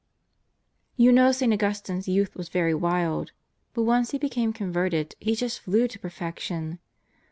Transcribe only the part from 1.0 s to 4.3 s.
know St. Augustine's youth was very wild. But once he